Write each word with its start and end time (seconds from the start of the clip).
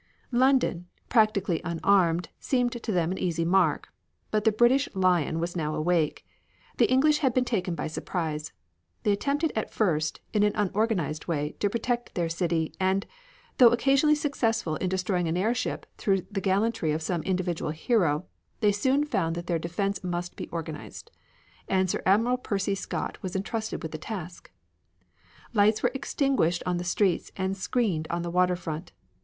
London, 0.31 0.87
practically 1.09 1.61
unarmed, 1.63 2.29
seemed 2.39 2.71
to 2.71 2.91
them 2.91 3.11
an 3.11 3.19
easy 3.19 3.45
mark. 3.45 3.89
But 4.31 4.45
the 4.45 4.51
British 4.51 4.89
Lion 4.95 5.39
was 5.39 5.55
now 5.55 5.75
awake. 5.75 6.25
The 6.77 6.91
English 6.91 7.19
had 7.19 7.35
been 7.35 7.45
taken 7.45 7.75
by 7.75 7.85
surprise. 7.85 8.51
They 9.03 9.11
attempted 9.11 9.51
at 9.55 9.71
first, 9.71 10.19
in 10.33 10.41
an 10.41 10.53
unorganized 10.55 11.27
way, 11.27 11.51
to 11.59 11.69
protect 11.69 12.15
their 12.15 12.29
city, 12.29 12.73
and, 12.79 13.05
though 13.59 13.69
occasionally 13.69 14.15
successful 14.15 14.75
in 14.77 14.89
destroying 14.89 15.27
an 15.27 15.37
airship 15.37 15.85
through 15.99 16.21
the 16.31 16.41
gallantry 16.41 16.91
of 16.93 17.03
some 17.03 17.21
individual 17.21 17.69
hero, 17.69 18.25
they 18.59 18.71
soon 18.71 19.03
found 19.05 19.35
that 19.35 19.45
their 19.45 19.59
defense 19.59 20.03
must 20.03 20.35
be 20.35 20.47
organized, 20.49 21.11
and 21.67 21.93
Admiral 22.07 22.37
Sir 22.37 22.41
Percy 22.41 22.73
Scott 22.73 23.21
was 23.21 23.35
entrusted 23.35 23.83
with 23.83 23.91
the 23.91 23.99
task. 23.99 24.49
Lights 25.53 25.83
were 25.83 25.91
extinguished 25.93 26.63
on 26.65 26.77
the 26.77 26.83
streets 26.83 27.31
and 27.37 27.55
screened 27.55 28.07
on 28.09 28.23
the 28.23 28.31
water 28.31 28.55
front. 28.55 28.93